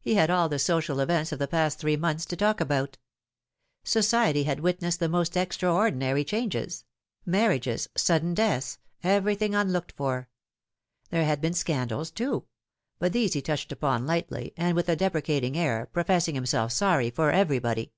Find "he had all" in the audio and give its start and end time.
0.00-0.48